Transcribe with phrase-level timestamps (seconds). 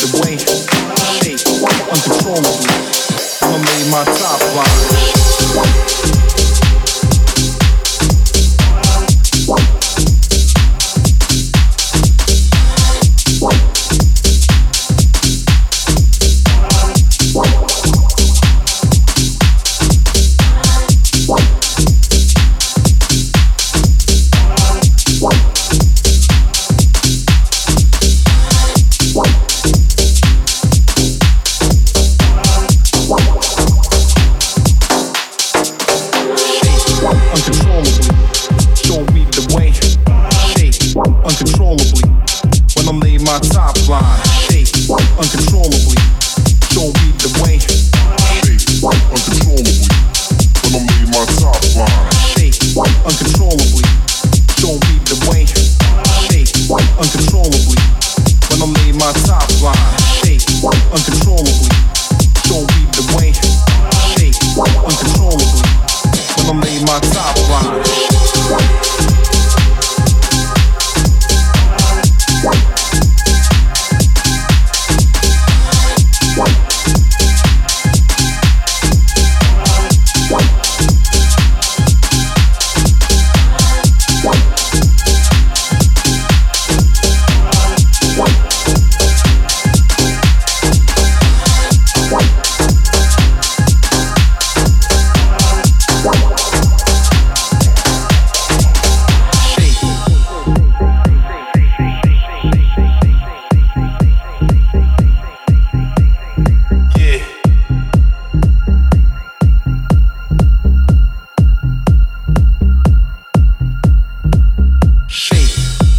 [0.00, 0.36] The way.
[0.38, 1.40] Shake
[1.92, 2.72] uncontrollably
[3.42, 4.39] I lay my top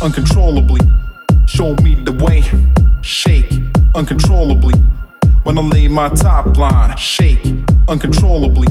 [0.02, 0.82] uncontrollably.
[1.46, 2.44] Show me the way.
[3.02, 3.52] Shake
[3.94, 4.74] uncontrollably.
[5.44, 6.98] When I lay my top line.
[6.98, 7.46] Shake
[7.88, 8.68] uncontrollably.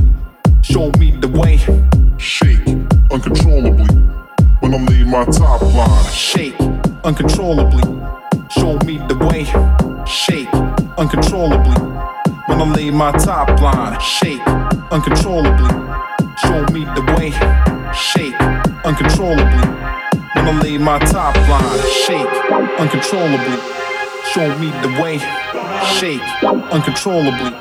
[0.62, 1.58] Show me the way.
[2.18, 2.66] Shake
[3.12, 3.86] uncontrollably.
[4.60, 6.04] When I lay my top line.
[6.12, 6.58] Shake
[7.04, 7.84] uncontrollably.
[8.50, 9.44] Show me the way.
[10.06, 10.52] Shake
[10.98, 11.80] uncontrollably.
[12.46, 14.00] When I lay my top line.
[14.00, 14.44] Shake
[14.90, 15.70] uncontrollably.
[16.42, 17.30] Show me the way.
[17.94, 18.34] Shake
[18.84, 19.99] uncontrollably.
[20.40, 21.84] When I lay my top line.
[21.92, 22.26] Shake
[22.80, 23.60] uncontrollably.
[24.32, 25.20] Show me the way.
[26.00, 26.24] Shake
[26.72, 27.52] uncontrollably.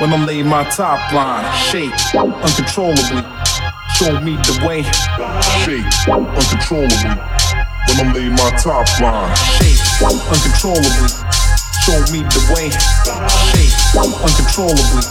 [0.00, 1.46] When I lay my top line.
[1.70, 3.22] Shake uncontrollably.
[3.94, 4.82] Show me the way.
[5.62, 7.14] Shake uncontrollably.
[7.86, 9.30] When I lay my top line.
[9.54, 11.14] Shake uncontrollably.
[11.86, 12.74] Show me the way.
[13.54, 15.06] Shake uncontrollably.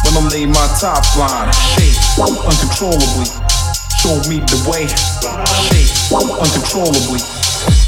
[0.00, 1.52] When I lay my top line.
[1.76, 3.57] Shake uncontrollably.
[3.98, 4.86] Show me the way.
[5.66, 7.20] Shake uncontrollably.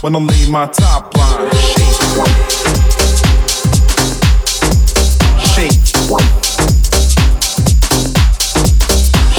[0.01, 1.51] When I lay my top line.
[5.55, 5.71] Shake.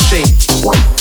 [0.08, 0.32] Shake.
[0.96, 1.01] Shake.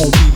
[0.00, 0.29] Show me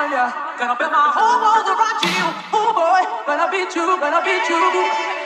[0.00, 2.24] Gonna build my whole world around you.
[2.56, 5.19] Oh boy, gonna be you, gonna be you.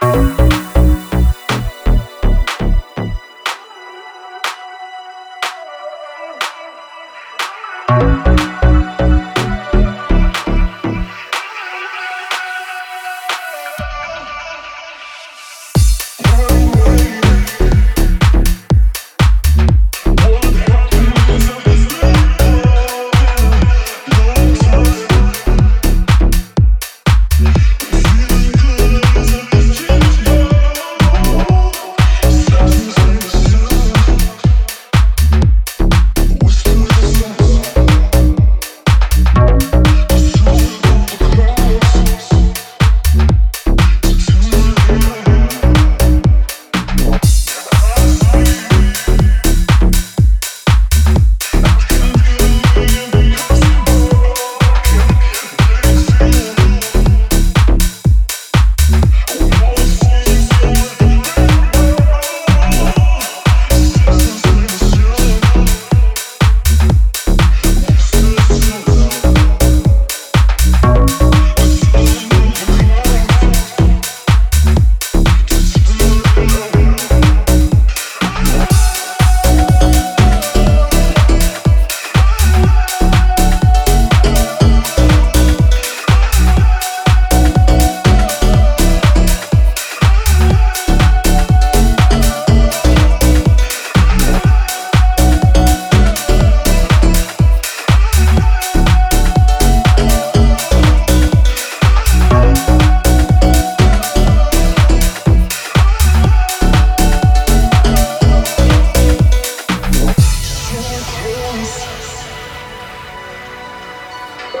[0.00, 0.47] Música